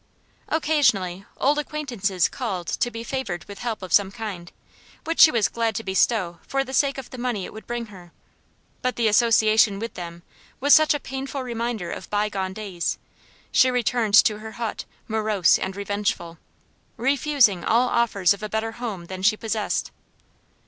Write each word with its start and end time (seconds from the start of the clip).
Occasionally 0.49 1.25
old 1.37 1.59
acquaintances 1.59 2.27
called 2.27 2.65
to 2.65 2.89
be 2.89 3.03
favored 3.03 3.43
with 3.45 3.59
help 3.59 3.83
of 3.83 3.93
some 3.93 4.11
kind, 4.11 4.51
which 5.03 5.19
she 5.19 5.29
was 5.29 5.47
glad 5.47 5.75
to 5.75 5.83
bestow 5.83 6.39
for 6.47 6.63
the 6.63 6.73
sake 6.73 6.97
of 6.97 7.11
the 7.11 7.19
money 7.19 7.45
it 7.45 7.53
would 7.53 7.67
bring 7.67 7.85
her; 7.85 8.11
but 8.81 8.95
the 8.95 9.07
association 9.07 9.77
with 9.77 9.93
them 9.93 10.23
was 10.59 10.73
such 10.73 10.95
a 10.95 10.99
painful 10.99 11.43
reminder 11.43 11.91
of 11.91 12.09
by 12.09 12.29
gones, 12.29 12.97
she 13.51 13.69
returned 13.69 14.15
to 14.15 14.39
her 14.39 14.53
hut 14.53 14.85
morose 15.07 15.59
and 15.59 15.75
revengeful, 15.75 16.39
refusing 16.97 17.63
all 17.63 17.87
offers 17.87 18.33
of 18.33 18.41
a 18.41 18.49
better 18.49 18.71
home 18.71 19.05
than 19.05 19.21
she 19.21 19.37
possessed. 19.37 19.91